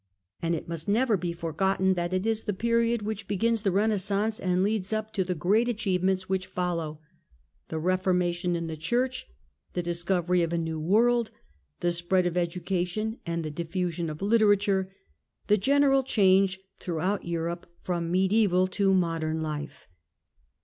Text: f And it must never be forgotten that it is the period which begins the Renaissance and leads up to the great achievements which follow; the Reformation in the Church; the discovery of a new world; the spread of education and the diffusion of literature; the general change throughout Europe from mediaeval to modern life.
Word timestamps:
f 0.39 0.47
And 0.47 0.55
it 0.55 0.67
must 0.67 0.87
never 0.87 1.15
be 1.15 1.31
forgotten 1.31 1.93
that 1.93 2.11
it 2.11 2.25
is 2.25 2.45
the 2.45 2.53
period 2.53 3.03
which 3.03 3.27
begins 3.27 3.61
the 3.61 3.69
Renaissance 3.69 4.39
and 4.39 4.63
leads 4.63 4.91
up 4.91 5.13
to 5.13 5.23
the 5.23 5.35
great 5.35 5.69
achievements 5.69 6.27
which 6.27 6.47
follow; 6.47 6.99
the 7.67 7.77
Reformation 7.77 8.55
in 8.55 8.65
the 8.65 8.75
Church; 8.75 9.27
the 9.73 9.83
discovery 9.83 10.41
of 10.41 10.51
a 10.51 10.57
new 10.57 10.79
world; 10.79 11.29
the 11.81 11.91
spread 11.91 12.25
of 12.25 12.35
education 12.35 13.19
and 13.27 13.45
the 13.45 13.51
diffusion 13.51 14.09
of 14.09 14.23
literature; 14.23 14.91
the 15.45 15.57
general 15.57 16.01
change 16.01 16.59
throughout 16.79 17.25
Europe 17.27 17.67
from 17.83 18.09
mediaeval 18.09 18.65
to 18.69 18.95
modern 18.95 19.43
life. 19.43 19.87